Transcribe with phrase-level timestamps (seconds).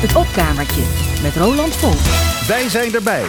[0.00, 0.82] Het opkamertje
[1.22, 1.98] met Roland Volk.
[2.46, 3.24] Wij zijn erbij.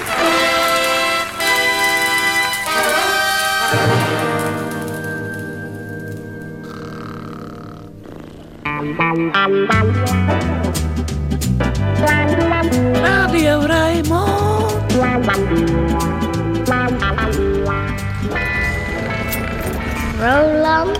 [13.02, 14.94] Radio Rijnmond.
[20.20, 21.00] Roland.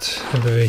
[0.00, 0.68] Wat hebben?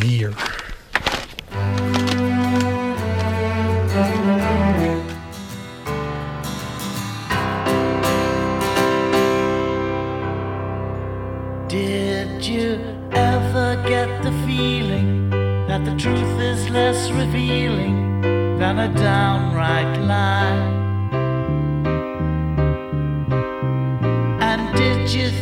[11.67, 12.79] Did you
[13.11, 15.29] ever get the feeling
[15.67, 18.21] that the truth is less revealing
[18.59, 20.80] than a downright lie?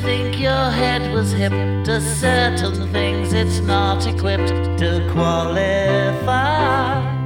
[0.01, 1.51] Think your head was hip
[1.85, 7.18] to certain things it's not equipped to qualify?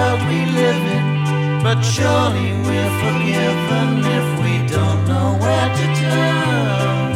[0.00, 1.06] World we live in,
[1.62, 3.88] but surely we're forgiven
[4.18, 7.06] if we don't know where to turn.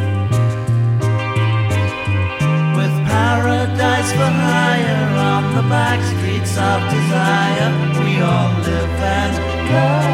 [2.78, 9.34] With paradise for hire on the back streets of desire, we all live and
[9.72, 10.13] love.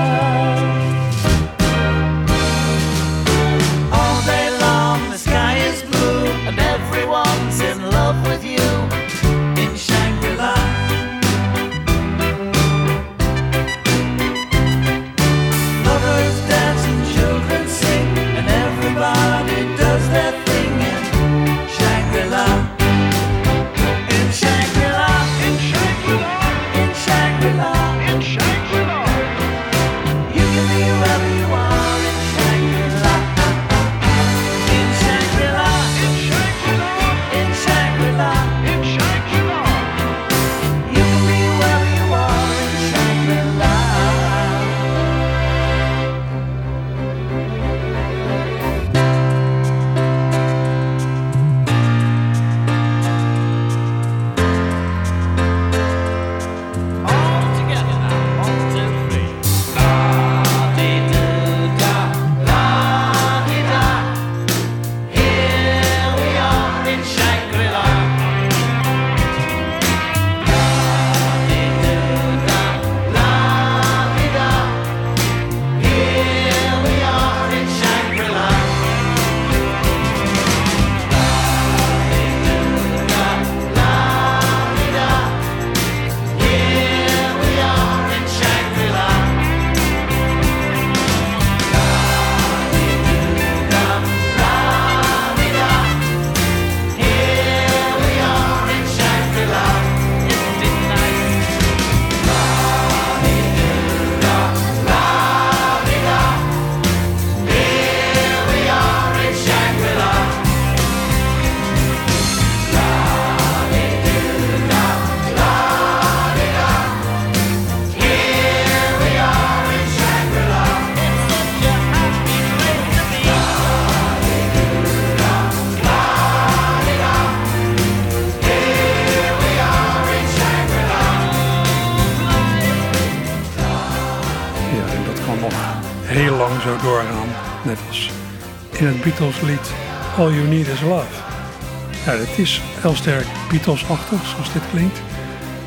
[142.80, 144.98] Heel sterk Beatles-achtig, zoals dit klinkt.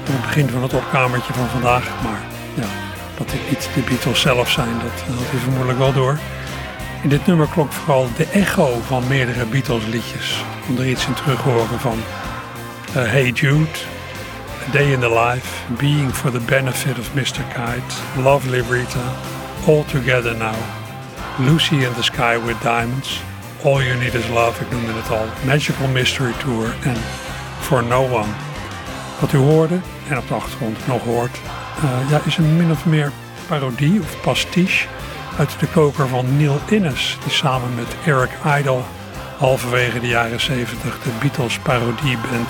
[0.08, 1.90] Aan het begin van het opkamertje van vandaag.
[2.04, 2.22] Maar
[2.54, 2.68] ja,
[3.18, 6.20] dat dit niet de Beatles zelf zijn, dat had u vermoedelijk wel door.
[7.04, 10.44] In dit nummer klonk vooral de echo van meerdere Beatles liedjes.
[10.70, 13.70] Om er iets in terug te horen van uh, Hey Jude,
[14.68, 17.44] A Day in the Life, Being for the Benefit of Mr.
[17.54, 19.14] Kite, Lovely Rita,
[19.68, 20.56] All Together Now,
[21.38, 23.22] Lucy in the Sky with Diamonds,
[23.64, 26.96] All You Need Is Love, ik noemde het al, Magical Mystery Tour en
[27.60, 28.34] For No One.
[29.20, 29.80] Wat u hoorde
[30.10, 31.38] en op de achtergrond nog hoort,
[32.10, 33.12] ja, is een min of meer
[33.48, 34.88] parodie of pastiche
[35.38, 38.30] uit de koker van Neil Innes, die samen met Eric
[38.60, 38.82] Idle
[39.38, 42.50] halverwege de jaren 70 de Beatles parodieband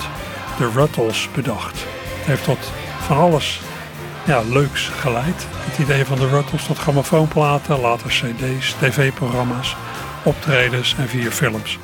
[0.56, 1.84] The Ruttles bedacht.
[2.18, 2.72] Het heeft tot
[3.06, 3.60] van alles
[4.24, 5.46] ja, leuks geleid.
[5.56, 9.76] Het idee van de Ruttles tot grammofoonplaten, later cd's, tv-programma's,
[10.24, 11.78] optredens en vier films.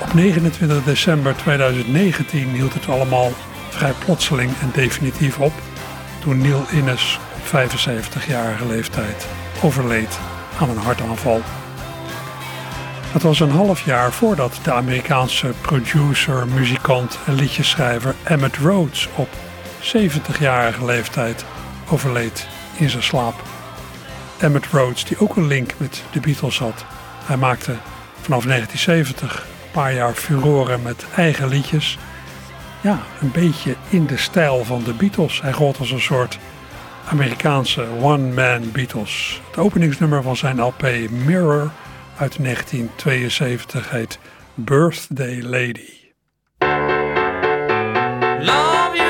[0.00, 3.32] Op 29 december 2019 hield het allemaal
[3.68, 5.52] vrij plotseling en definitief op
[6.20, 9.26] toen Neil Innes op 75-jarige leeftijd
[9.62, 10.18] overleed
[10.60, 11.40] aan een hartaanval.
[13.12, 19.28] Het was een half jaar voordat de Amerikaanse producer, muzikant en liedjeschrijver Emmett Rhodes op
[19.80, 21.44] 70-jarige leeftijd
[21.88, 22.46] overleed
[22.76, 23.42] in zijn slaap.
[24.38, 26.84] Emmett Rhodes, die ook een link met de Beatles had.
[27.30, 27.76] Hij maakte
[28.20, 31.98] vanaf 1970 een paar jaar furoren met eigen liedjes.
[32.80, 35.40] Ja, een beetje in de stijl van de Beatles.
[35.40, 36.38] Hij gold als een soort
[37.08, 39.40] Amerikaanse one-man Beatles.
[39.46, 41.70] Het openingsnummer van zijn LP Mirror
[42.16, 44.18] uit 1972 heet
[44.54, 45.90] Birthday Lady.
[48.44, 49.09] Love you,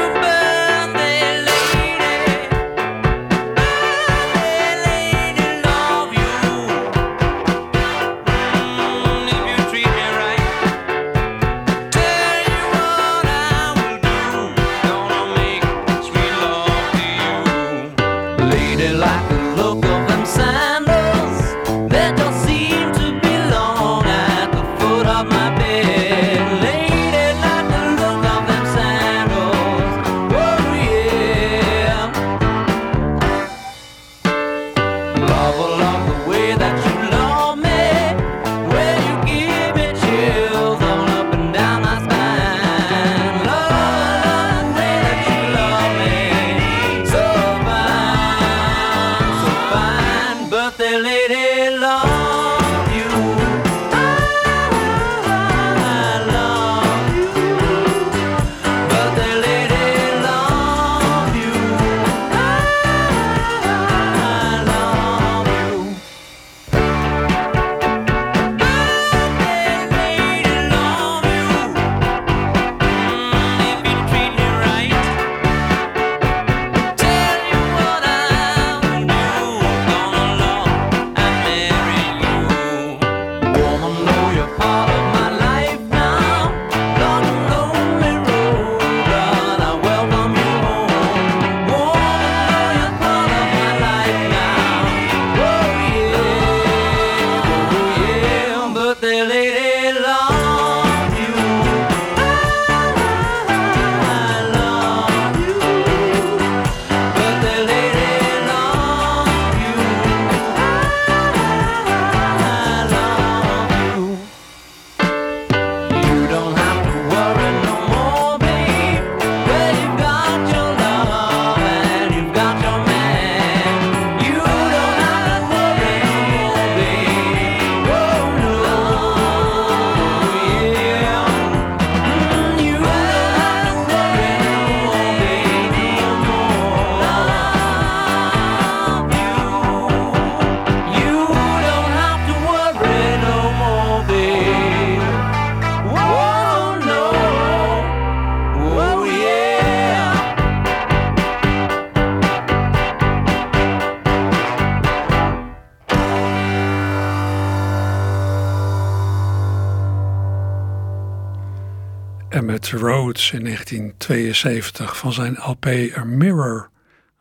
[163.10, 166.70] In 1972 van zijn LP A Mirror,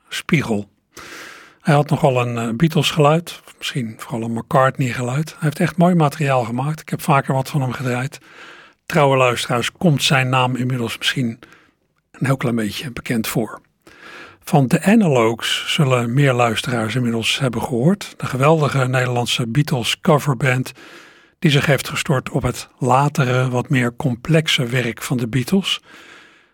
[0.10, 0.70] Spiegel.
[1.62, 5.30] Hij had nogal een eh, Beatles geluid, misschien vooral een McCartney geluid.
[5.30, 6.80] Hij heeft echt mooi materiaal gemaakt.
[6.80, 8.20] Ik heb vaker wat van hem gedraaid.
[8.86, 11.40] Trouwe luisteraars komt zijn naam inmiddels misschien
[12.12, 13.62] een heel klein beetje bekend voor.
[14.44, 18.14] Van de Analogues zullen meer luisteraars inmiddels hebben gehoord.
[18.18, 20.72] De geweldige Nederlandse Beatles coverband
[21.40, 25.82] die zich heeft gestort op het latere, wat meer complexe werk van de Beatles.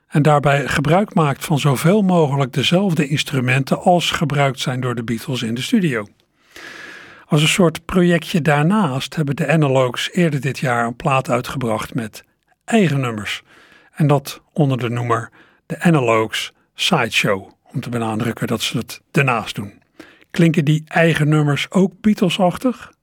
[0.08, 5.44] En daarbij gebruik maakt van zoveel mogelijk dezelfde instrumenten als gebruikt zijn door de Beatles
[5.44, 6.06] in de studio.
[7.26, 12.24] Als een soort projectje daarnaast hebben de Analogues eerder dit jaar een plaat uitgebracht met
[12.66, 13.44] eigen nummers.
[13.92, 15.30] En dat onder de noemer
[15.66, 19.82] de Analogues Sideshow, om te benadrukken dat ze het daarnaast doen.
[20.32, 22.94] Klinken die eigen nummers ook Beatlesachtig?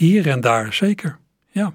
[0.00, 1.72] Hier en daar zeker, ja.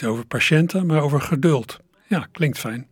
[0.00, 1.80] Niet over patiënten, maar over geduld.
[2.06, 2.86] Ja, klinkt fijn.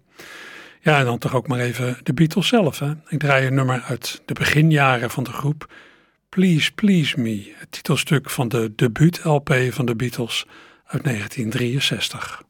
[0.81, 2.79] Ja, en dan toch ook maar even de Beatles zelf.
[2.79, 2.93] Hè?
[3.09, 5.73] Ik draai een nummer uit de beginjaren van de groep.
[6.29, 7.53] Please, Please Me.
[7.57, 10.47] Het titelstuk van de debuut-LP van de Beatles
[10.87, 12.43] uit 1963.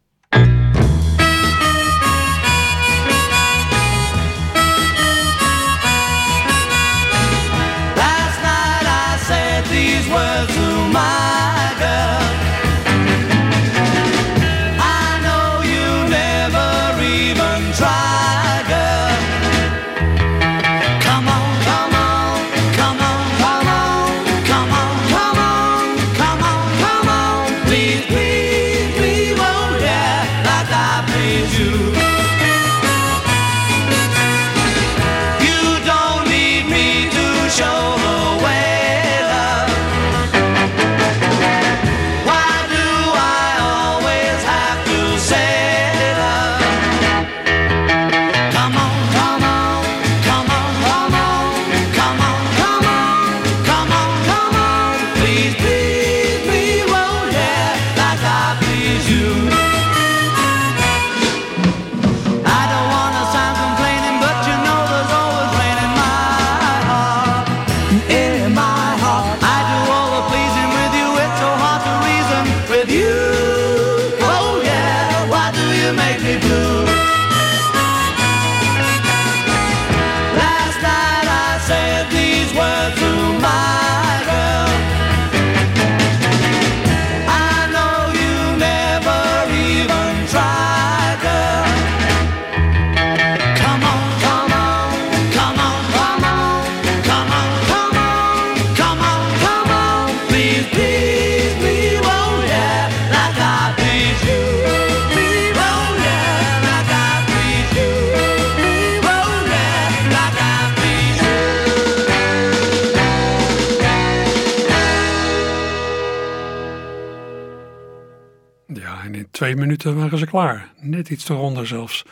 [119.45, 120.73] Twee minuten waren ze klaar.
[120.81, 122.05] Net iets eronder zelfs.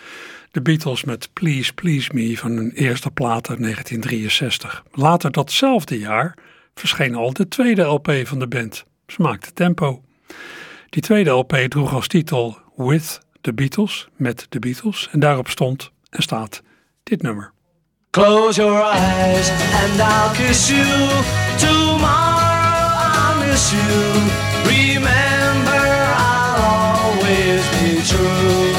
[0.51, 4.85] De Beatles met Please Please Me van hun eerste plaat uit 1963.
[4.93, 6.37] Later datzelfde jaar
[6.75, 8.85] verscheen al de tweede LP van de band.
[9.07, 10.03] Ze maakte tempo.
[10.89, 15.09] Die tweede LP droeg als titel With the Beatles, met de Beatles.
[15.13, 16.63] En daarop stond en staat
[17.03, 17.53] dit nummer.
[18.11, 21.09] Close your eyes and I'll kiss you.
[21.59, 23.83] Tomorrow I'll miss you.
[24.65, 25.42] Remember,
[27.53, 28.73] always be true.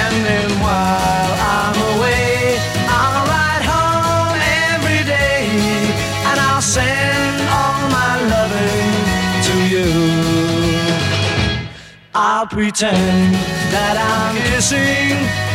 [0.00, 4.40] And then while I'm away, I'll ride home
[4.72, 5.44] every day.
[6.28, 8.92] And I'll send all my loving
[9.48, 9.90] to you.
[12.14, 13.34] I'll pretend
[13.74, 15.12] that I'm kissing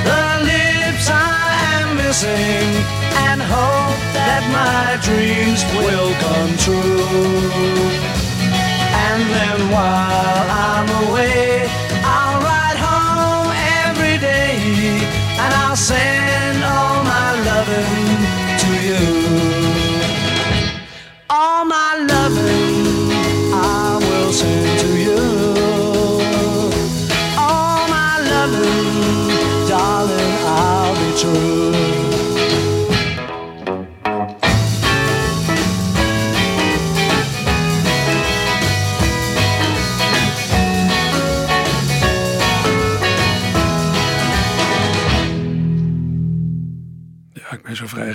[0.10, 1.42] the lips I
[1.80, 2.70] am missing
[3.26, 8.21] and hope that my dreams will come true.
[9.08, 11.68] And then while I'm away,
[12.16, 13.52] I'll ride home
[13.86, 14.56] every day
[15.44, 18.10] and I'll send all my loving
[18.64, 19.04] to you.
[21.30, 22.61] All my loving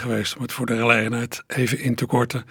[0.06, 2.44] om het voor de gelegenheid even in te korten.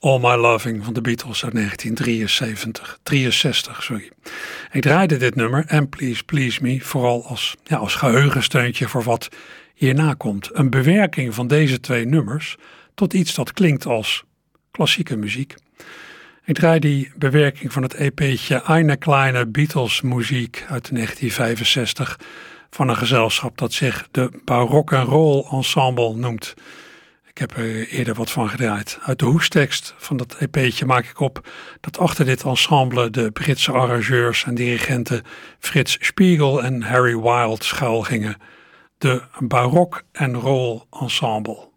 [0.00, 2.98] All My Loving van de Beatles uit 1973.
[3.02, 4.10] 63, sorry.
[4.72, 9.28] Ik draaide dit nummer, And Please Please Me, vooral als, ja, als geheugensteuntje voor wat
[9.74, 10.50] hierna komt.
[10.52, 12.56] Een bewerking van deze twee nummers
[12.94, 14.24] tot iets dat klinkt als
[14.70, 15.54] klassieke muziek.
[16.44, 22.18] Ik draai die bewerking van het EP'tje Eine Kleine Beatles muziek uit 1965
[22.70, 26.54] van een gezelschap dat zich de Barok Roll Ensemble noemt.
[27.36, 28.98] Ik heb er eerder wat van gedraaid.
[29.02, 31.48] Uit de hoestekst van dat EP'tje maak ik op
[31.80, 35.22] dat achter dit ensemble de Britse arrangeurs en dirigenten
[35.58, 38.36] Frits Spiegel en Harry Wild schuil gingen.
[38.98, 41.68] De Barok en Roll Ensemble.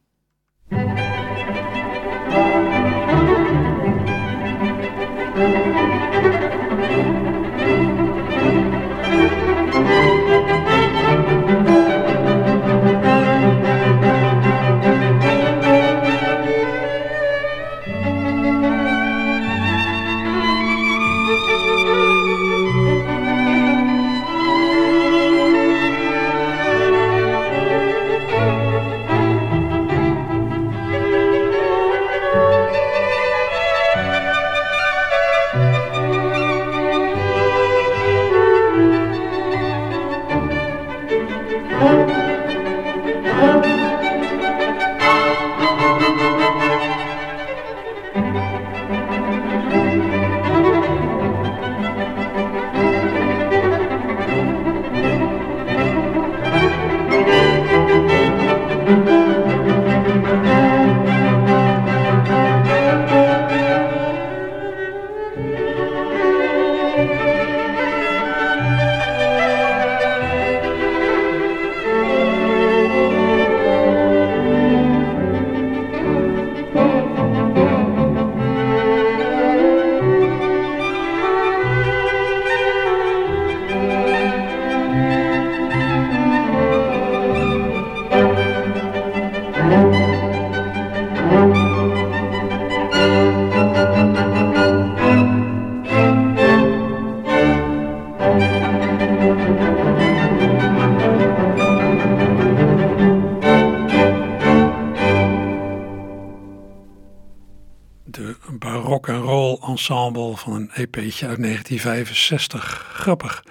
[109.90, 112.90] Van een EP'tje uit 1965.
[112.94, 113.44] Grappig.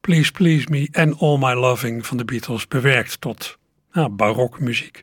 [0.00, 3.58] Please Please Me en All My Loving van de Beatles bewerkt tot
[3.92, 5.00] nou, barokmuziek.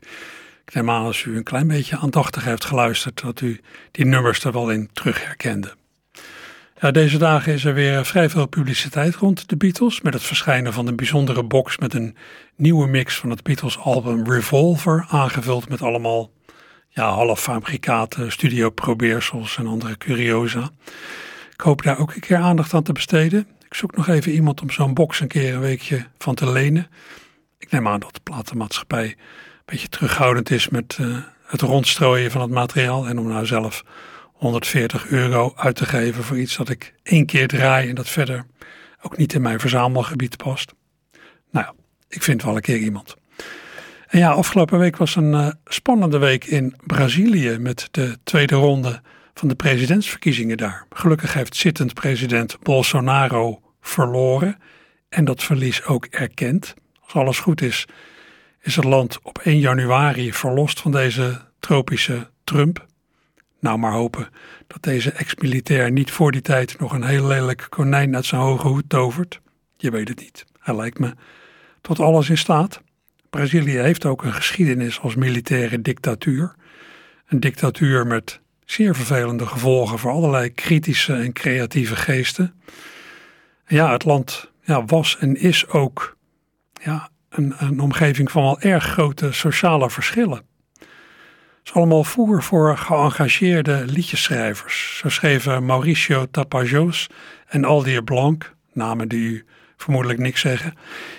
[0.64, 4.44] Ik neem aan als u een klein beetje aandachtig heeft geluisterd dat u die nummers
[4.44, 5.74] er wel in terug herkende.
[6.92, 10.86] Deze dagen is er weer vrij veel publiciteit rond de Beatles met het verschijnen van
[10.86, 12.16] een bijzondere box met een
[12.56, 16.30] nieuwe mix van het Beatles album Revolver, aangevuld met allemaal
[16.94, 20.70] ja, halffabrikaten, studioprobeersels en andere curiosa.
[21.52, 23.46] Ik hoop daar ook een keer aandacht aan te besteden.
[23.68, 26.88] Ik zoek nog even iemand om zo'n box een keer een weekje van te lenen.
[27.58, 29.16] Ik neem aan dat de platenmaatschappij een
[29.64, 33.84] beetje terughoudend is met uh, het rondstrooien van het materiaal en om nou zelf
[34.32, 38.46] 140 euro uit te geven voor iets dat ik één keer draai en dat verder
[39.00, 40.72] ook niet in mijn verzamelgebied past.
[41.50, 41.74] Nou ja,
[42.08, 43.16] ik vind wel een keer iemand.
[44.14, 49.00] Ja, afgelopen week was een eh, spannende week in Brazilië met de tweede ronde
[49.34, 50.86] van de presidentsverkiezingen daar.
[50.90, 54.56] Gelukkig heeft zittend president Bolsonaro verloren
[55.08, 56.74] en dat verlies ook erkend.
[57.02, 57.86] Als alles goed is,
[58.60, 62.86] is het land op 1 januari verlost van deze tropische Trump.
[63.60, 64.28] Nou, maar hopen
[64.66, 68.68] dat deze ex-militair niet voor die tijd nog een heel lelijk konijn uit zijn hoge
[68.68, 69.40] hoed tovert.
[69.76, 70.44] Je weet het niet.
[70.58, 71.14] Hij lijkt me
[71.80, 72.82] tot alles in staat.
[73.32, 76.54] Brazilië heeft ook een geschiedenis als militaire dictatuur.
[77.26, 82.54] Een dictatuur met zeer vervelende gevolgen voor allerlei kritische en creatieve geesten.
[83.66, 86.16] Ja, het land ja, was en is ook
[86.82, 90.42] ja, een, een omgeving van wel erg grote sociale verschillen.
[90.78, 94.98] Het is allemaal voer voor geëngageerde liedjeschrijvers.
[94.98, 97.06] Zo schreven Mauricio Tapajos
[97.46, 99.44] en Aldir Blanc, namen die u
[99.82, 100.74] vermoedelijk niks zeggen,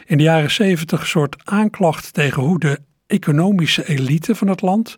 [0.05, 4.95] in de jaren zeventig een soort aanklacht tegen hoe de economische elite van het land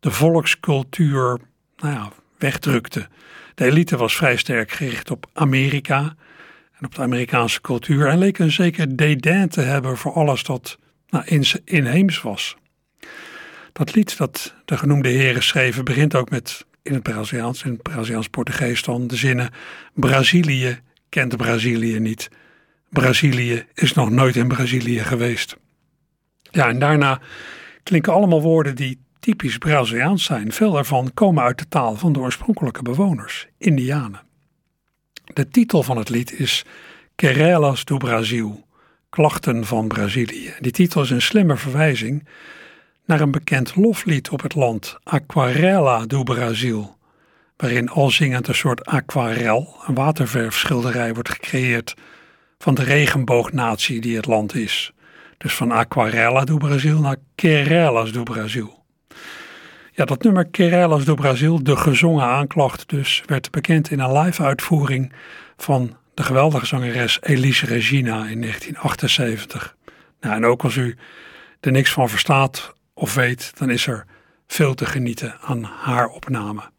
[0.00, 1.38] de volkscultuur
[1.76, 3.08] nou ja, wegdrukte.
[3.54, 6.14] De elite was vrij sterk gericht op Amerika
[6.78, 10.78] en op de Amerikaanse cultuur en leek een zeker dédain te hebben voor alles dat
[11.08, 12.56] nou, inheems was.
[13.72, 17.82] Dat lied dat de genoemde heren schreven begint ook met in het Braziliaans, in het
[17.82, 19.50] Braziliaans-Portugees dan de zinnen
[19.94, 22.28] Brazilië kent Brazilië niet.
[22.94, 25.56] Brazilië is nog nooit in Brazilië geweest.
[26.50, 27.20] Ja, en daarna
[27.82, 30.52] klinken allemaal woorden die typisch Braziliaans zijn.
[30.52, 34.20] Veel daarvan komen uit de taal van de oorspronkelijke bewoners, Indianen.
[35.32, 36.64] De titel van het lied is
[37.14, 38.66] Querelas do Brasil,
[39.10, 40.54] Klachten van Brazilië.
[40.60, 42.28] Die titel is een slimme verwijzing
[43.04, 46.96] naar een bekend loflied op het land, Aquarela do Brasil,
[47.56, 51.94] waarin al zingend een soort aquarel, een waterverfschilderij, wordt gecreëerd
[52.64, 54.92] van de regenboognatie die het land is.
[55.38, 58.84] Dus van Aquarela do Brasil naar Querelas do Brasil.
[59.92, 64.42] Ja, dat nummer Querelas do Brasil, de gezongen aanklacht dus, werd bekend in een live
[64.42, 65.12] uitvoering
[65.56, 69.76] van de geweldige zangeres Elise Regina in 1978.
[70.20, 70.96] Nou, en ook als u
[71.60, 74.04] er niks van verstaat of weet, dan is er
[74.46, 76.72] veel te genieten aan haar opname.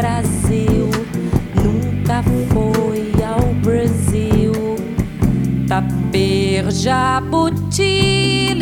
[0.00, 0.88] Brasil
[1.62, 4.52] nunca foi ao Brasil.
[5.68, 8.54] Taper, Jabuti,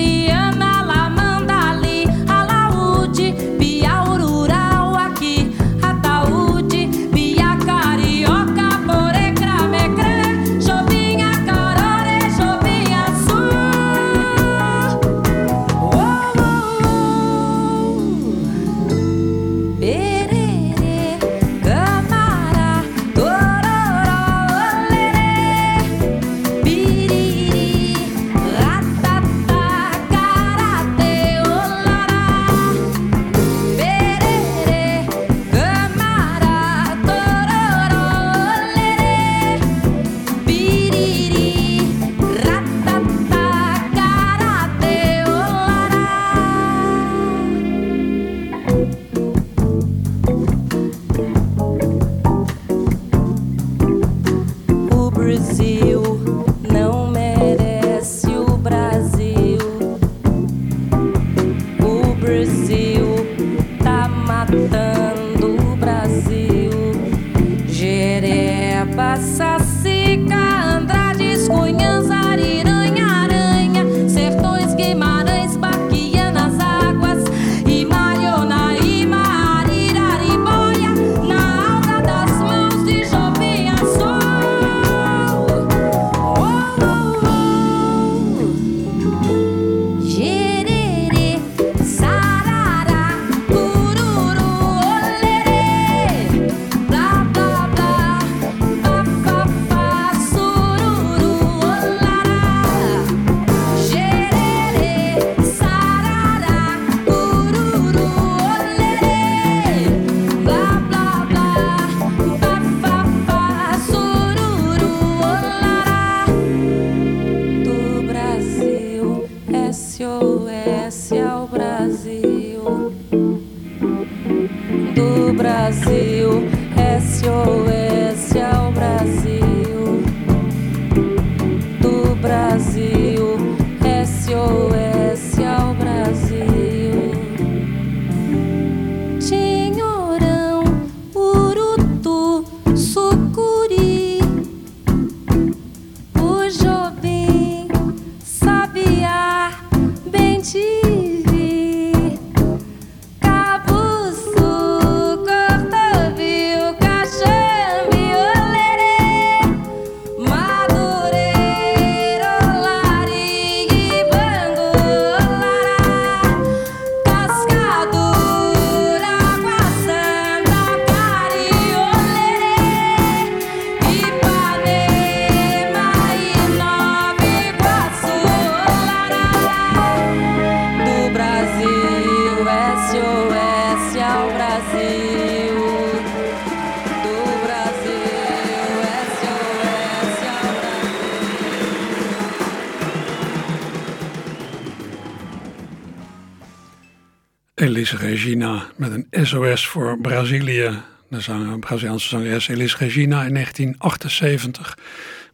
[199.28, 200.82] SOS voor Brazilië.
[201.08, 204.78] De Braziliaanse zangeres Elis Regina in 1978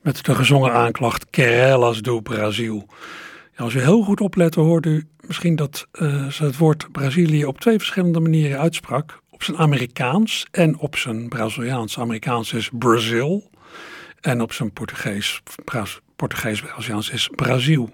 [0.01, 2.87] met de gezongen aanklacht Querelas do Brasil.
[3.57, 7.61] Als u heel goed oplet, hoort u misschien dat eh, ze het woord Brazilië op
[7.61, 9.21] twee verschillende manieren uitsprak.
[9.31, 11.99] Op zijn Amerikaans en op zijn Braziliaans.
[11.99, 13.51] Amerikaans is Brazil
[14.21, 15.85] en op zijn Portugees, Bra-
[16.17, 17.91] Portugees-Braziliaans is Brazil.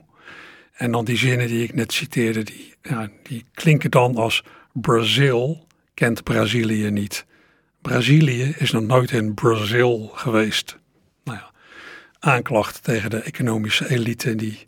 [0.72, 5.68] En dan die zinnen die ik net citeerde, die, ja, die klinken dan als Brazil
[6.00, 7.26] kent Brazilië niet.
[7.82, 10.78] Brazilië is nog nooit in Brazil geweest.
[11.24, 11.50] Nou ja,
[12.18, 14.64] aanklacht tegen de economische elite die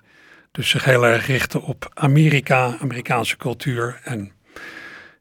[0.50, 4.32] dus zich heel erg richten op Amerika, Amerikaanse cultuur en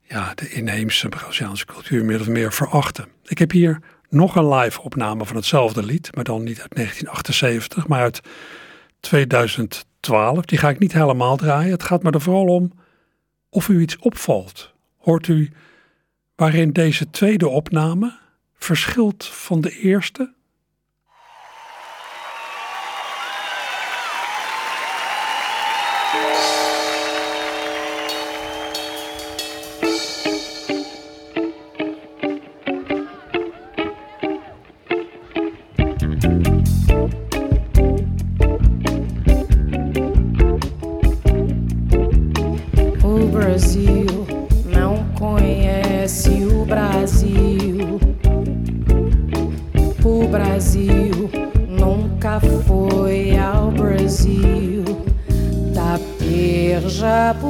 [0.01, 3.07] ja, de inheemse Braziliaanse cultuur meer of meer verachten.
[3.25, 7.87] Ik heb hier nog een live opname van hetzelfde lied, maar dan niet uit 1978,
[7.87, 8.21] maar uit
[8.99, 10.45] 2012.
[10.45, 11.71] Die ga ik niet helemaal draaien.
[11.71, 12.71] Het gaat me er vooral om
[13.49, 14.73] of u iets opvalt.
[14.97, 15.51] Hoort u
[16.41, 18.17] waarin deze tweede opname
[18.55, 20.33] verschilt van de eerste?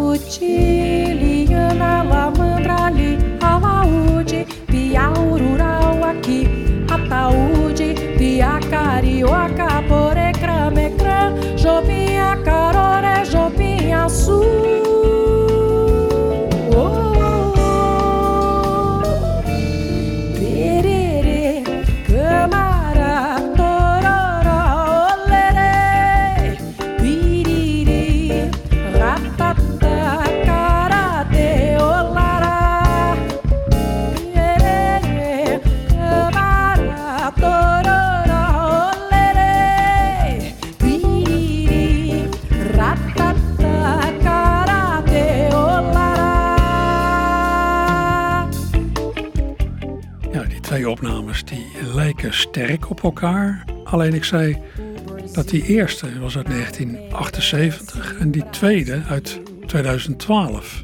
[0.02, 1.14] Tuti,
[1.78, 6.48] Lavandra Lamandrali, Alaúde, Pia Rural aqui,
[6.90, 9.81] Ataúde, Pia Carioca.
[52.30, 53.66] Sterk op elkaar.
[53.84, 54.58] Alleen ik zei
[55.34, 60.84] dat die eerste was uit 1978 en die tweede uit 2012.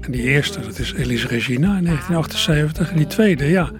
[0.00, 2.90] En die eerste, dat is Elise Regina in 1978.
[2.90, 3.70] En die tweede, ja,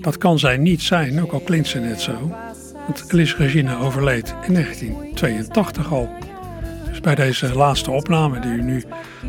[0.00, 2.34] dat kan zij niet zijn, ook al klinkt ze net zo.
[2.86, 6.08] Want Elise Regina overleed in 1982 al.
[6.88, 8.82] Dus bij deze laatste opname die u nu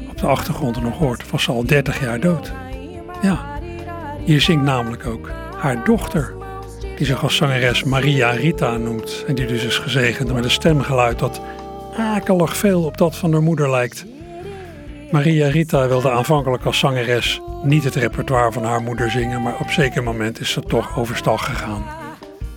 [0.10, 2.52] op de achtergrond nog hoort, was ze al 30 jaar dood.
[3.22, 3.60] Ja,
[4.26, 6.34] hier zingt namelijk ook haar dochter,
[6.98, 9.24] die zich als zangeres Maria Rita noemt.
[9.28, 11.42] En die dus is gezegend met een stemgeluid dat
[11.98, 14.06] akelig veel op dat van haar moeder lijkt.
[15.12, 19.70] Maria Rita wilde aanvankelijk als zangeres niet het repertoire van haar moeder zingen, maar op
[19.70, 21.84] zeker moment is ze toch overstag gegaan.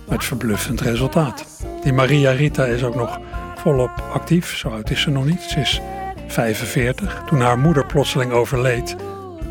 [0.09, 1.45] Met verbluffend resultaat.
[1.83, 3.19] Die Maria Rita is ook nog
[3.55, 5.41] volop actief, zo oud is ze nog niet.
[5.41, 5.81] Ze is
[6.27, 7.23] 45.
[7.27, 8.95] Toen haar moeder plotseling overleed,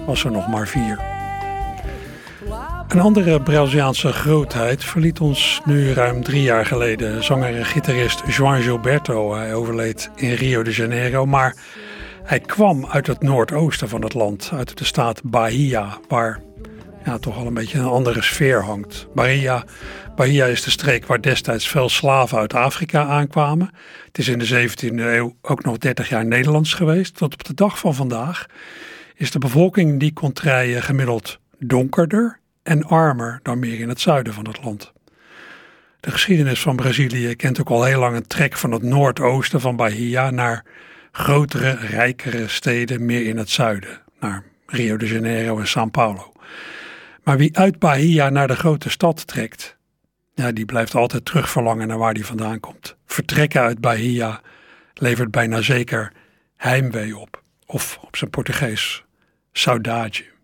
[0.06, 1.15] was ze nog maar vier.
[2.88, 7.24] Een andere Braziliaanse grootheid verliet ons nu ruim drie jaar geleden.
[7.24, 9.34] Zanger en gitarist João Gilberto.
[9.34, 11.56] Hij overleed in Rio de Janeiro, maar
[12.22, 16.40] hij kwam uit het noordoosten van het land, uit de staat Bahia, waar
[17.04, 19.06] ja, toch al een beetje een andere sfeer hangt.
[19.14, 19.64] Bahia,
[20.16, 23.70] Bahia is de streek waar destijds veel slaven uit Afrika aankwamen.
[24.06, 27.16] Het is in de 17e eeuw ook nog 30 jaar Nederlands geweest.
[27.16, 28.46] Tot op de dag van vandaag
[29.14, 34.32] is de bevolking in die contraien gemiddeld donkerder en armer dan meer in het zuiden
[34.32, 34.92] van het land.
[36.00, 39.76] De geschiedenis van Brazilië kent ook al heel lang een trek van het noordoosten van
[39.76, 40.64] Bahia naar
[41.12, 46.32] grotere, rijkere steden meer in het zuiden, naar Rio de Janeiro en São Paulo.
[47.22, 49.76] Maar wie uit Bahia naar de grote stad trekt,
[50.34, 52.96] ja, die blijft altijd terugverlangen naar waar die vandaan komt.
[53.06, 54.40] Vertrekken uit Bahia
[54.94, 56.12] levert bijna zeker
[56.56, 59.04] heimwee op, of op zijn Portugees,
[59.52, 60.34] saudade.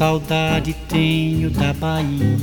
[0.00, 2.40] Saudade tenho da Bahia.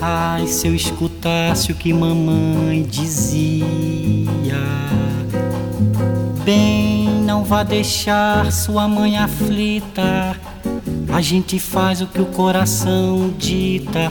[0.00, 3.66] Ai, se eu escutasse o que mamãe dizia,
[6.46, 10.34] bem não vá deixar sua mãe aflita.
[11.12, 14.10] A gente faz o que o coração dita,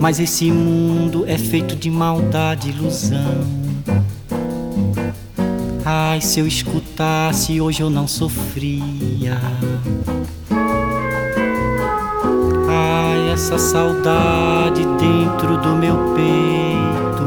[0.00, 3.44] mas esse mundo é feito de maldade e ilusão.
[5.84, 9.01] Ai, se eu escutasse, hoje eu não sofria.
[12.68, 17.22] Ai, essa saudade dentro do meu peito.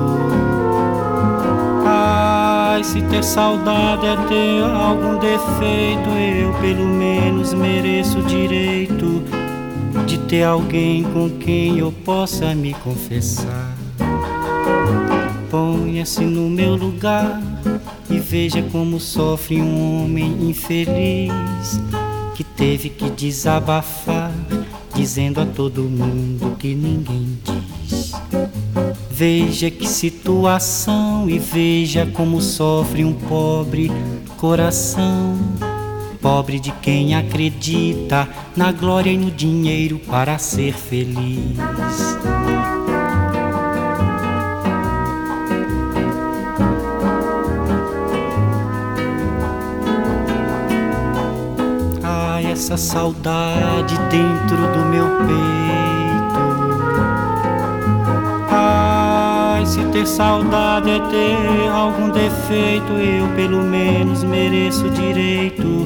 [1.85, 9.23] Ai, se ter saudade é ter algum defeito, eu pelo menos mereço o direito
[10.05, 13.75] de ter alguém com quem eu possa me confessar.
[15.49, 17.41] Ponha-se no meu lugar
[18.27, 21.79] veja como sofre um homem infeliz
[22.33, 24.31] que teve que desabafar,
[24.95, 28.13] dizendo a todo mundo que ninguém diz.
[29.11, 33.91] Veja que situação e veja como sofre um pobre
[34.37, 35.37] coração.
[36.19, 41.55] Pobre de quem acredita na glória e no dinheiro para ser feliz.
[52.55, 56.39] Essa saudade dentro do meu peito.
[58.49, 65.85] Ai, se ter saudade é ter algum defeito, eu pelo menos mereço o direito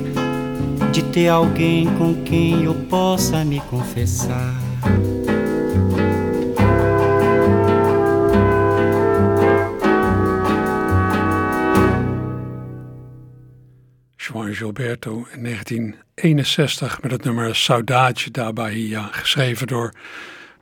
[0.91, 4.68] de ter alguém com quem eu possa me confessar.
[14.55, 19.93] Gilberto in 1961 met het nummer Saudade da Bahia, geschreven door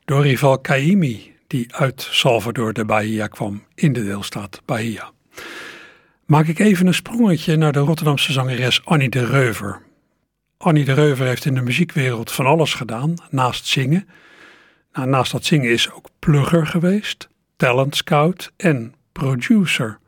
[0.06, 5.12] Dorival Caymmi, die uit Salvador de Bahia kwam in de deelstaat Bahia.
[6.26, 9.82] Maak ik even een sprongetje naar de Rotterdamse zangeres Annie de Reuver.
[10.58, 14.08] Annie de Reuver heeft in de muziekwereld van alles gedaan, naast zingen.
[14.94, 20.00] Nou, naast dat zingen is ook plugger geweest, talent scout en producer.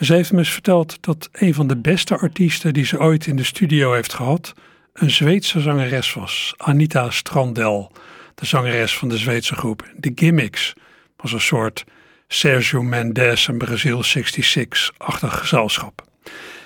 [0.00, 3.36] Ze heeft me eens verteld dat een van de beste artiesten die ze ooit in
[3.36, 4.54] de studio heeft gehad,
[4.92, 7.92] een Zweedse zangeres was, Anita Strandel,
[8.34, 10.74] de zangeres van de Zweedse groep The Gimmicks.
[11.16, 11.84] Was een soort
[12.28, 16.04] Sergio Mendes en Brazil 66-achtig gezelschap.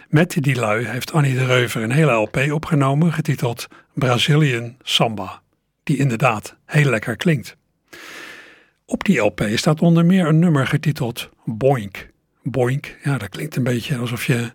[0.09, 5.43] Met die lui heeft Annie de Reuver een hele LP opgenomen, getiteld Brazilian Samba,
[5.83, 7.57] die inderdaad heel lekker klinkt.
[8.85, 12.12] Op die LP staat onder meer een nummer getiteld Boink.
[12.43, 14.53] Boink, ja, dat klinkt een beetje alsof je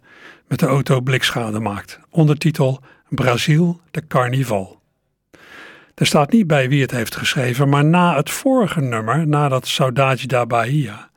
[0.47, 1.99] met de auto blikschade maakt.
[2.09, 4.81] Ondertitel Brazil de Carnival.
[5.95, 9.67] Er staat niet bij wie het heeft geschreven, maar na het vorige nummer, na dat
[9.67, 11.09] Saudade da Bahia,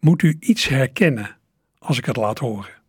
[0.00, 1.36] moet u iets herkennen
[1.78, 2.80] als ik het laat horen.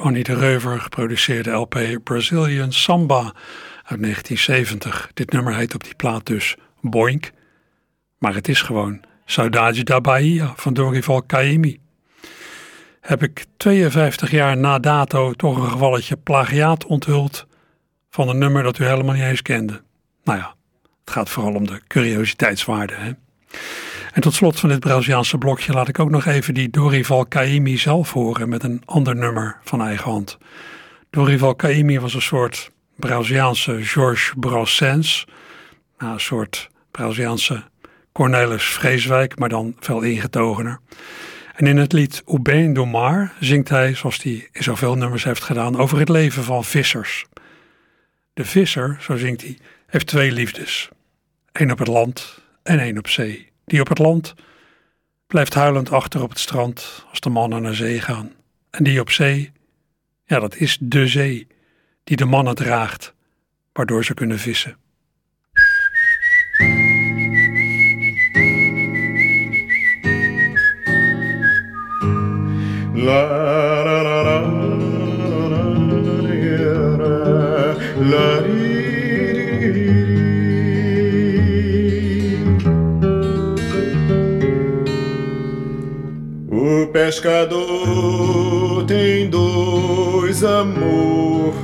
[0.00, 3.22] Annie de Reuver geproduceerde LP Brazilian Samba
[3.84, 5.10] uit 1970.
[5.14, 7.30] Dit nummer heet op die plaat dus Boink,
[8.18, 11.80] maar het is gewoon Saudade da Bahia van Dorival Caymmi.
[13.00, 17.46] Heb ik 52 jaar na dato toch een gevalletje plagiaat onthuld
[18.10, 19.82] van een nummer dat u helemaal niet eens kende.
[20.24, 20.54] Nou ja,
[21.04, 22.94] het gaat vooral om de curiositeitswaarde.
[22.94, 23.10] Hè?
[24.12, 27.78] En tot slot van dit Braziliaanse blokje laat ik ook nog even die Dorival Caymmi
[27.78, 30.38] zelf horen met een ander nummer van eigen hand.
[31.10, 35.26] Dorival Caymmi was een soort Braziliaanse Georges Brassens,
[35.98, 37.62] nou, een soort Braziliaanse
[38.12, 40.80] Cornelis Vreeswijk, maar dan veel ingetogener.
[41.54, 42.38] En in het lied O
[42.72, 46.64] do Mar zingt hij, zoals hij in zoveel nummers heeft gedaan, over het leven van
[46.64, 47.26] vissers.
[48.32, 50.88] De visser, zo zingt hij, heeft twee liefdes.
[51.52, 53.49] Eén op het land en één op zee.
[53.64, 54.34] Die op het land
[55.26, 58.32] blijft huilend achter op het strand als de mannen naar zee gaan.
[58.70, 59.52] En die op zee,
[60.24, 61.46] ja dat is de zee,
[62.04, 63.14] die de mannen draagt,
[63.72, 64.76] waardoor ze kunnen vissen.
[72.94, 73.26] La
[73.84, 74.32] la la la
[78.10, 78.59] la
[86.92, 91.54] pescador tem dois amor,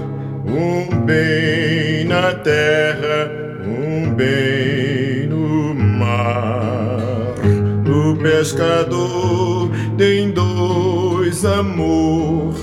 [0.46, 3.30] um bem na terra,
[3.66, 7.34] um bem no mar.
[7.88, 12.54] O pescador tem dois amor,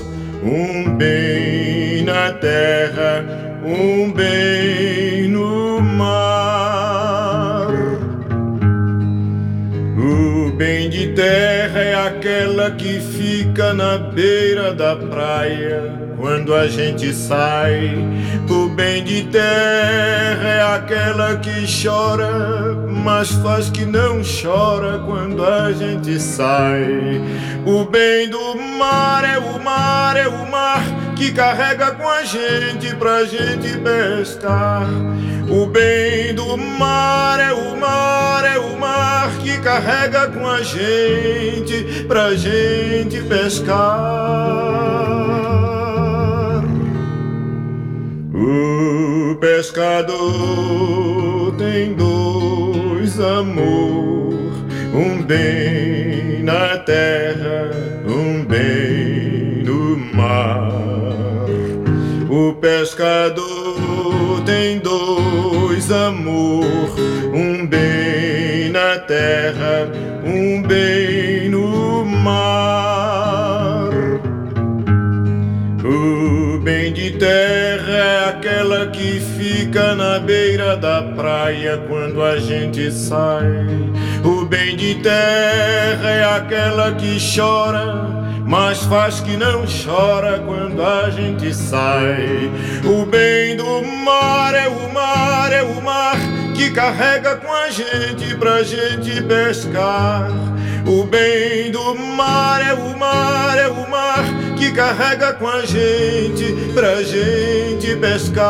[0.42, 7.68] um bem na terra, um bem no mar.
[9.98, 11.63] O bem de terra
[12.06, 17.98] aquela que fica na beira da praia quando a gente sai.
[18.50, 25.72] O bem de terra é aquela que chora, mas faz que não chora quando a
[25.72, 27.22] gente sai.
[27.66, 30.84] O bem do mar é o mar, é o mar
[31.16, 34.88] que carrega com a gente pra gente pescar.
[35.50, 42.06] O bem do mar é o mar, é o mar que carrega com a gente
[42.08, 43.74] pra gente pescar.
[48.34, 50.74] O pescador
[51.58, 54.34] tem dois amor,
[54.94, 57.72] um bem na terra,
[58.08, 58.83] um bem
[62.46, 66.66] O pescador tem dois amor,
[67.34, 69.90] um bem na terra,
[70.26, 73.94] um bem no mar.
[75.86, 82.92] O bem de terra é aquela que fica na beira da praia quando a gente
[82.92, 83.46] sai.
[84.22, 91.10] O bem de terra é aquela que chora, mas faz que não chora quando a
[91.10, 92.52] gente sai.
[92.86, 96.16] O bem do mar é o mar, é o mar
[96.54, 100.30] que carrega com a gente pra gente pescar.
[100.86, 104.24] O bem do mar é o mar, é o mar
[104.56, 108.44] que carrega com a gente pra gente pescar.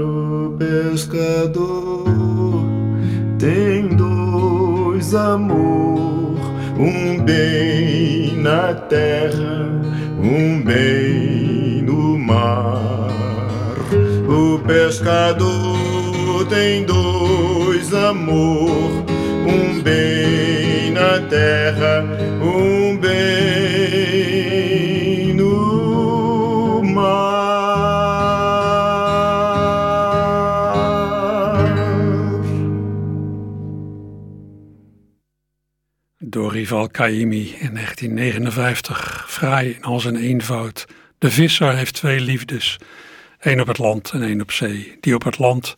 [0.00, 1.75] O pescador
[5.06, 6.34] dois amor,
[6.76, 9.70] um bem na terra,
[10.18, 13.08] um bem no mar.
[14.28, 19.04] O pescador tem dois amor,
[19.46, 22.04] um bem na terra,
[22.42, 22.75] um
[36.36, 40.86] Dorival Caymmi in 1959, fraai in al zijn eenvoud.
[41.18, 42.78] De visser heeft twee liefdes,
[43.40, 44.96] één op het land en één op zee.
[45.00, 45.74] Die op het land,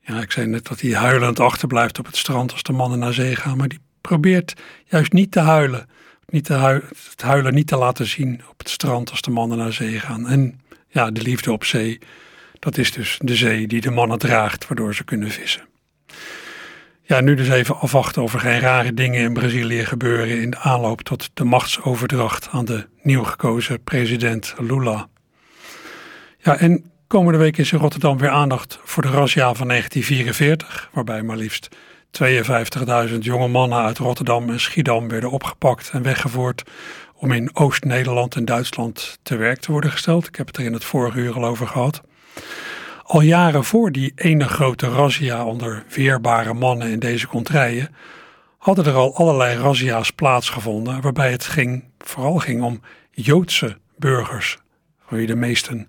[0.00, 3.12] ja ik zei net dat hij huilend achterblijft op het strand als de mannen naar
[3.12, 5.88] zee gaan, maar die probeert juist niet te huilen.
[6.26, 9.58] Niet te hui- het huilen niet te laten zien op het strand als de mannen
[9.58, 10.28] naar zee gaan.
[10.28, 11.98] En ja, de liefde op zee,
[12.58, 15.70] dat is dus de zee die de mannen draagt, waardoor ze kunnen vissen.
[17.04, 20.58] Ja, nu dus even afwachten of er geen rare dingen in Brazilië gebeuren in de
[20.58, 25.08] aanloop tot de machtsoverdracht aan de nieuw gekozen president Lula.
[26.38, 31.22] Ja, en komende week is in Rotterdam weer aandacht voor de razzia van 1944, waarbij
[31.22, 31.68] maar liefst
[33.10, 36.62] 52.000 jonge mannen uit Rotterdam en Schiedam werden opgepakt en weggevoerd
[37.14, 40.26] om in Oost-Nederland en Duitsland te werk te worden gesteld.
[40.26, 42.02] Ik heb het er in het vorige uur al over gehad.
[43.12, 47.94] Al jaren voor die ene grote razzia onder weerbare mannen in deze contraien
[48.58, 54.58] hadden er al allerlei razzia's plaatsgevonden waarbij het ging, vooral ging om Joodse burgers,
[55.06, 55.88] voor wie de meesten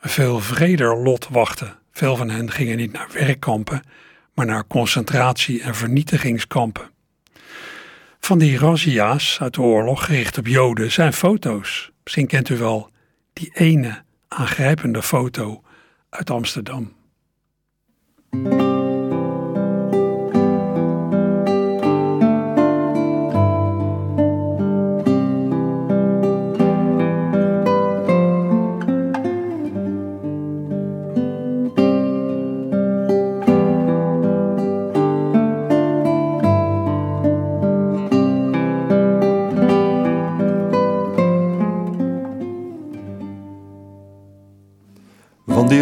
[0.00, 1.78] een veel vreder lot wachten.
[1.92, 3.82] Veel van hen gingen niet naar werkkampen,
[4.34, 6.90] maar naar concentratie- en vernietigingskampen.
[8.20, 11.90] Van die razzia's uit de oorlog gericht op Joden zijn foto's.
[12.02, 12.90] Misschien kent u wel
[13.32, 15.62] die ene aangrijpende foto
[16.10, 16.92] uit Amsterdam.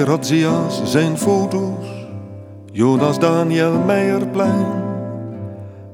[0.09, 2.07] Razzia's zijn foto's,
[2.73, 4.67] Jonas Daniel Meijerplein,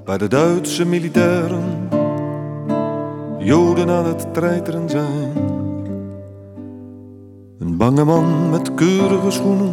[0.05, 1.89] bij de Duitse militairen,
[3.39, 5.33] Joden aan het treiteren zijn.
[7.59, 9.73] Een bange man met keurige schoenen,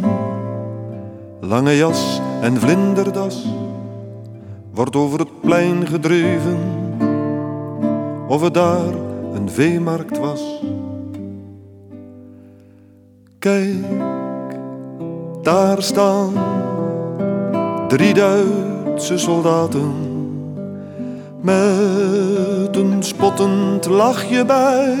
[1.40, 3.46] lange jas en vlinderdas,
[4.74, 6.58] wordt over het plein gedreven,
[8.28, 8.94] of het daar
[9.34, 10.62] een veemarkt was.
[13.38, 14.20] Kijk,
[15.42, 16.32] daar staan
[17.88, 19.92] drie Duitse soldaten
[21.40, 24.94] met een spottend lachje bij.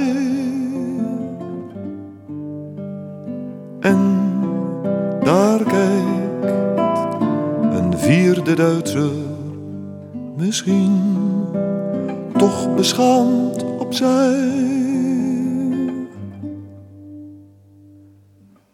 [3.80, 4.20] En
[5.22, 6.52] daar kijkt
[7.72, 9.10] een vierde Duitser,
[10.36, 11.00] misschien
[12.36, 14.50] toch beschaamd opzij.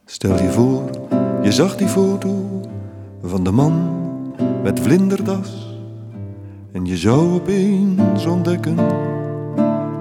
[0.04, 0.97] Stel je voor,
[1.48, 2.34] je zag die foto
[3.22, 3.72] van de man
[4.62, 5.78] met vlinderdas.
[6.72, 8.76] En je zou opeens ontdekken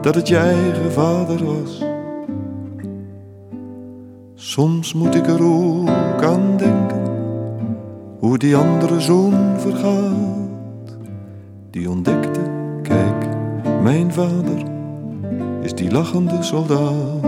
[0.02, 1.84] dat het je eigen vader was.
[4.36, 7.02] Soms moet ik er ook aan denken
[8.20, 10.98] hoe die andere zoon vergaat.
[11.70, 12.42] Die ontdekte,
[12.82, 13.28] kijk,
[13.82, 14.66] mijn vader
[15.62, 17.27] is die lachende soldaat.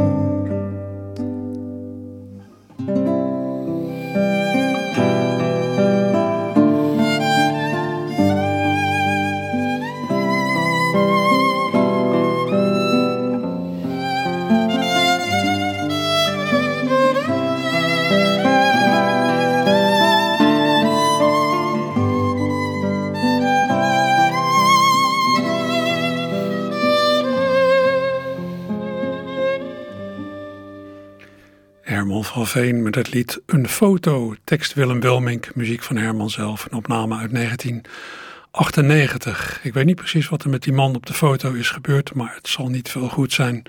[32.56, 34.36] Met het lied Een foto.
[34.43, 36.66] Tekst Willem Wilmink, muziek van Herman zelf.
[36.66, 39.60] Een opname uit 1998.
[39.64, 42.36] Ik weet niet precies wat er met die man op de foto is gebeurd, maar
[42.36, 43.64] het zal niet veel goed zijn.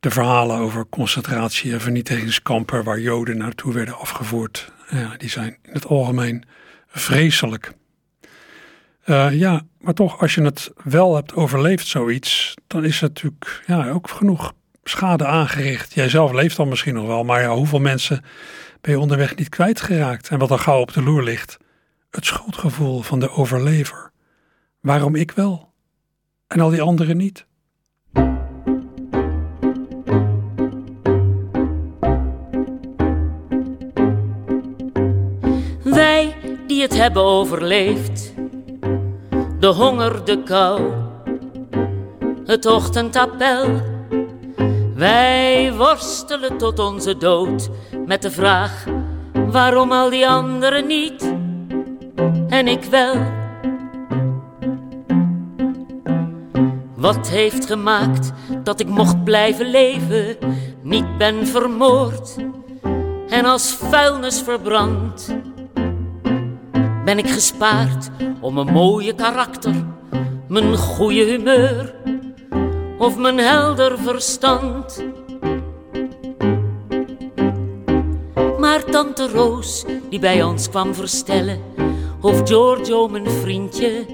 [0.00, 5.72] De verhalen over concentratie- en vernietigingskampen waar Joden naartoe werden afgevoerd, ja, die zijn in
[5.72, 6.44] het algemeen
[6.86, 7.72] vreselijk.
[9.04, 13.62] Eh, ja, maar toch, als je het wel hebt overleefd, zoiets, dan is het natuurlijk
[13.66, 14.52] ja, ook genoeg
[14.84, 15.94] schade aangericht.
[15.94, 18.24] Jij zelf leeft dan misschien nog wel, maar ja, hoeveel mensen
[18.80, 20.28] ben je onderweg niet kwijtgeraakt?
[20.28, 21.58] En wat er gauw op de loer ligt,
[22.10, 24.10] het schuldgevoel van de overlever.
[24.80, 25.72] Waarom ik wel
[26.46, 27.46] en al die anderen niet?
[35.82, 36.34] Wij
[36.66, 38.34] die het hebben overleefd,
[39.58, 40.92] de honger, de kou,
[42.44, 43.91] het ochtendappel.
[45.02, 47.68] Wij worstelen tot onze dood
[48.06, 48.84] met de vraag:
[49.32, 51.34] waarom al die anderen niet
[52.48, 53.14] en ik wel?
[56.96, 58.32] Wat heeft gemaakt
[58.62, 60.36] dat ik mocht blijven leven,
[60.82, 62.36] niet ben vermoord
[63.28, 65.36] en als vuilnis verbrand?
[67.04, 69.74] Ben ik gespaard om mijn mooie karakter,
[70.48, 72.01] mijn goede humeur
[73.02, 75.04] of mijn helder verstand?
[78.58, 81.60] Maar tante Roos, die bij ons kwam verstellen,
[82.20, 84.06] of Giorgio, mijn vriendje,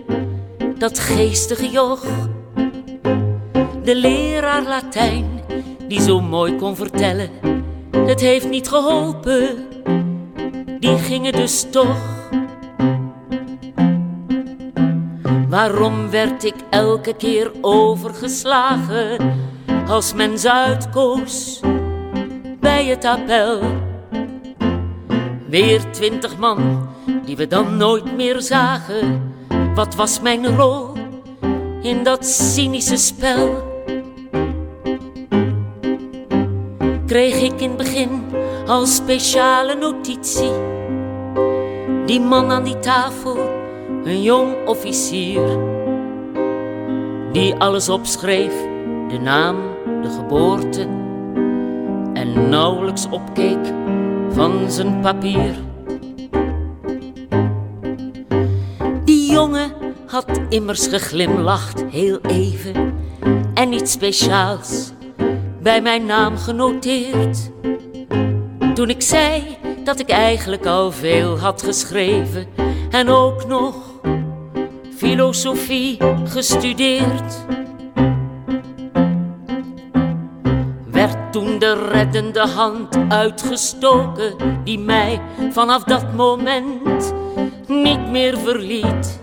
[0.78, 2.04] dat geestige joch.
[3.84, 5.42] De leraar Latijn,
[5.88, 7.30] die zo mooi kon vertellen,
[8.06, 9.66] het heeft niet geholpen,
[10.80, 12.17] die gingen dus toch.
[15.58, 19.34] Waarom werd ik elke keer overgeslagen
[19.88, 21.60] als men uitkoos
[22.60, 23.60] bij het appel?
[25.48, 26.88] Weer twintig man
[27.24, 29.34] die we dan nooit meer zagen.
[29.74, 30.92] Wat was mijn rol
[31.82, 33.62] in dat cynische spel?
[37.06, 38.24] Kreeg ik in het begin
[38.66, 40.52] als speciale notitie.
[42.06, 43.47] Die man aan die tafel,
[44.04, 45.58] een jong officier.
[47.32, 48.52] Die alles opschreef,
[49.08, 49.56] de naam,
[50.02, 50.80] de geboorte.
[52.12, 53.72] En nauwelijks opkeek
[54.30, 55.54] van zijn papier.
[59.04, 59.72] Die jongen
[60.06, 62.94] had immers geglimlacht, heel even.
[63.54, 64.92] En iets speciaals
[65.62, 67.50] bij mijn naam genoteerd.
[68.74, 72.46] Toen ik zei dat ik eigenlijk al veel had geschreven
[72.90, 73.87] en ook nog
[74.98, 77.46] filosofie gestudeerd.
[80.90, 84.34] Werd toen de reddende hand uitgestoken
[84.64, 85.20] die mij
[85.50, 87.14] vanaf dat moment
[87.66, 89.20] niet meer verliet.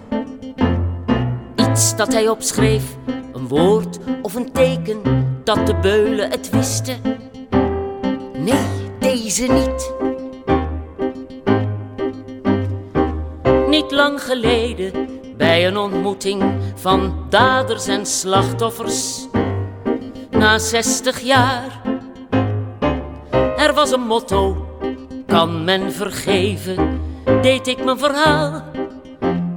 [1.56, 2.84] Iets dat hij opschreef,
[3.34, 5.02] een woord of een teken,
[5.44, 6.98] dat de beulen het wisten.
[8.38, 8.66] Nee,
[9.00, 9.94] deze niet.
[13.68, 16.44] Niet lang geleden, bij een ontmoeting
[16.76, 19.28] van daders en slachtoffers,
[20.30, 21.82] na 60 jaar.
[23.58, 24.68] Er was een motto,
[25.28, 27.00] kan men vergeven,
[27.42, 28.64] deed ik mijn verhaal,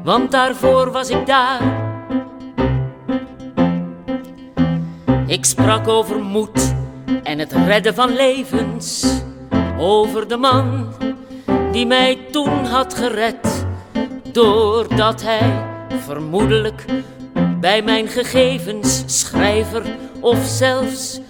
[0.05, 1.61] want daarvoor was ik daar.
[5.27, 6.75] Ik sprak over moed
[7.23, 9.07] en het redden van levens,
[9.79, 10.93] over de man
[11.73, 13.67] die mij toen had gered,
[14.33, 16.85] doordat hij vermoedelijk
[17.61, 19.83] bij mijn gegevens schrijver
[20.21, 21.21] of zelfs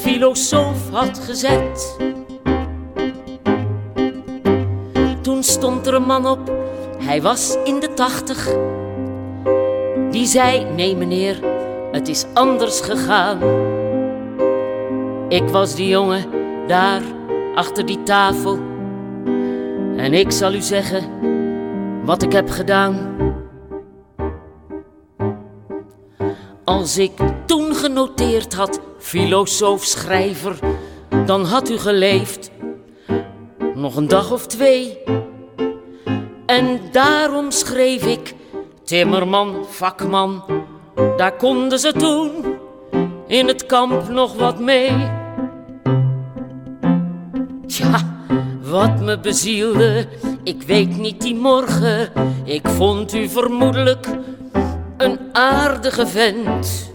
[0.00, 1.96] filosoof had gezet.
[5.22, 6.52] Toen stond er een man op,
[6.98, 8.56] hij was in de tachtig.
[10.10, 11.40] Die zei: Nee, meneer,
[11.92, 13.38] het is anders gegaan.
[15.28, 16.24] Ik was die jongen
[16.66, 17.02] daar
[17.54, 18.58] achter die tafel.
[19.96, 21.10] En ik zal u zeggen
[22.04, 23.11] wat ik heb gedaan.
[26.64, 27.12] Als ik
[27.46, 30.58] toen genoteerd had, filosoof, schrijver,
[31.26, 32.50] dan had u geleefd.
[33.74, 34.98] Nog een dag of twee.
[36.46, 38.34] En daarom schreef ik,
[38.84, 40.44] timmerman, vakman,
[41.16, 42.30] daar konden ze toen
[43.26, 45.10] in het kamp nog wat mee.
[47.66, 48.16] Tja,
[48.62, 50.06] wat me bezielde,
[50.42, 52.12] ik weet niet die morgen.
[52.44, 54.06] Ik vond u vermoedelijk
[55.02, 56.90] een aardige vent.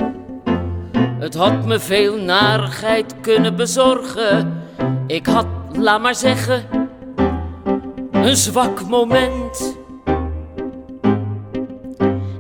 [1.20, 4.64] Het had me veel narigheid kunnen bezorgen.
[5.08, 6.64] Ik had, laat maar zeggen,
[8.12, 9.78] een zwak moment.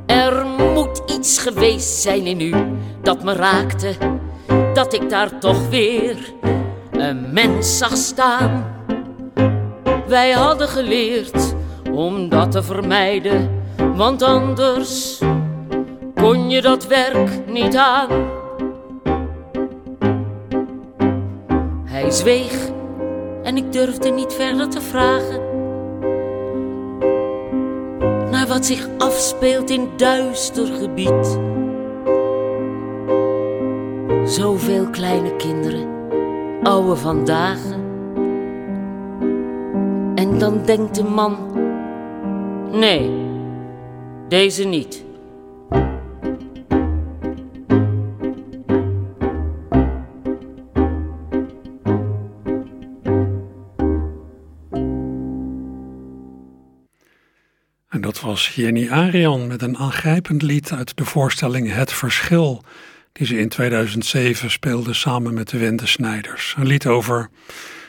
[0.05, 2.53] Er moet iets geweest zijn in u
[3.01, 3.93] dat me raakte,
[4.74, 6.34] dat ik daar toch weer
[6.91, 8.76] een mens zag staan.
[10.07, 11.55] Wij hadden geleerd
[11.91, 13.63] om dat te vermijden,
[13.95, 15.20] want anders
[16.22, 18.09] kon je dat werk niet aan.
[21.84, 22.70] Hij zweeg
[23.43, 25.47] en ik durfde niet verder te vragen
[28.32, 31.39] naar wat zich afspeelt in duister gebied.
[34.24, 35.88] Zoveel kleine kinderen,
[36.63, 37.59] oude vandaag.
[40.15, 41.38] En dan denkt de man:
[42.72, 43.11] nee,
[44.28, 45.06] deze niet.
[58.45, 62.63] Jenny Arian met een aangrijpend lied uit de voorstelling Het Verschil,
[63.11, 66.55] die ze in 2007 speelde samen met de Wende Snijders.
[66.57, 67.29] Een lied over,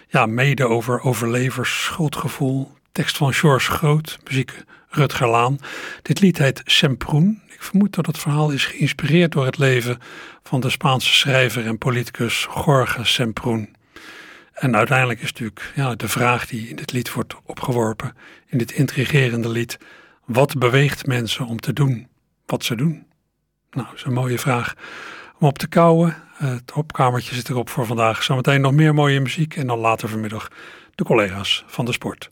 [0.09, 4.53] ja, mede over overlevers, schuldgevoel, tekst van George Groot, muziek
[4.89, 5.59] Rutger Laan.
[6.03, 7.43] Dit lied heet Semproen.
[7.47, 9.99] Ik vermoed dat het verhaal is geïnspireerd door het leven
[10.43, 13.77] van de Spaanse schrijver en politicus Jorge Semproen.
[14.53, 18.73] En uiteindelijk is natuurlijk ja, de vraag die in dit lied wordt opgeworpen, in dit
[18.73, 19.79] intrigerende lied,
[20.29, 22.09] wat beweegt mensen om te doen
[22.47, 23.07] wat ze doen?
[23.71, 24.75] Nou, dat is een mooie vraag
[25.39, 26.17] om op te kouwen.
[26.33, 28.23] Het opkamertje zit erop voor vandaag.
[28.23, 30.49] Zometeen nog meer mooie muziek en dan later vanmiddag
[30.95, 32.31] de collega's van de sport.